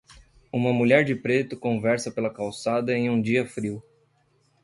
[0.51, 3.83] Uma mulher de preto conversa pela calçada em um dia frio.